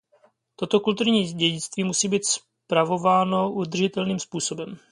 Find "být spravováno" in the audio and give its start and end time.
2.07-3.51